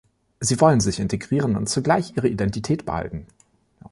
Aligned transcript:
Sie 0.39 0.59
wollen 0.59 0.79
sich 0.79 0.99
integrieren 0.99 1.55
und 1.55 1.69
zugleich 1.69 2.13
ihre 2.17 2.27
Identität 2.27 2.87
behalten. 2.87 3.27